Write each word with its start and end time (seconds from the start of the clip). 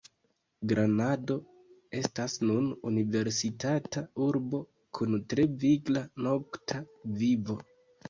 Granado 0.69 1.37
estas 1.99 2.39
nun 2.47 2.73
universitata 2.93 4.05
urbo, 4.31 4.65
kun 5.01 5.23
tre 5.31 5.49
vigla 5.67 6.07
nokta 6.31 6.85
vivo. 7.25 7.63